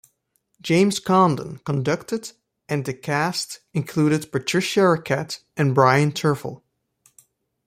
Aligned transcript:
James 0.61 0.99
Conlon 0.99 1.63
conducted, 1.63 2.31
and 2.67 2.85
the 2.85 2.93
cast 2.95 3.59
included 3.71 4.31
Patricia 4.31 4.79
Racette 4.79 5.43
and 5.55 5.75
Bryn 5.75 6.11
Terfel. 6.11 6.63